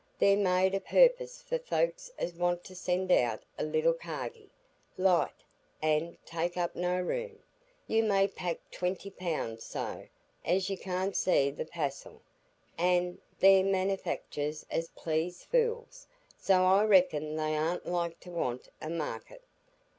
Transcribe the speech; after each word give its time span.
they're 0.17 0.35
made 0.35 0.73
o' 0.73 0.79
purpose 0.79 1.43
for 1.43 1.59
folks 1.59 2.11
as 2.17 2.33
want 2.33 2.63
to 2.63 2.73
send 2.73 3.11
out 3.11 3.43
a 3.59 3.63
little 3.63 3.93
carguy; 3.93 4.47
light, 4.97 5.43
an' 5.79 6.17
take 6.25 6.57
up 6.57 6.75
no 6.75 6.99
room,—you 6.99 8.01
may 8.03 8.27
pack 8.27 8.57
twenty 8.71 9.11
pound 9.11 9.61
so 9.61 10.07
as 10.43 10.71
you 10.71 10.75
can't 10.75 11.15
see 11.15 11.51
the 11.51 11.65
passill; 11.65 12.19
an' 12.79 13.19
they're 13.39 13.63
manifacturs 13.63 14.65
as 14.71 14.89
please 14.95 15.43
fools, 15.43 16.07
so 16.35 16.63
I 16.63 16.83
reckon 16.85 17.35
they 17.35 17.55
aren't 17.55 17.85
like 17.85 18.19
to 18.21 18.31
want 18.31 18.69
a 18.81 18.89
market. 18.89 19.43